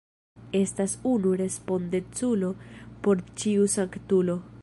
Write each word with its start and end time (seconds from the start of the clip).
Estas 0.59 0.95
unu 1.09 1.33
respondeculo 1.41 2.51
por 3.07 3.23
ĉiu 3.43 3.71
sanktulo. 3.77 4.41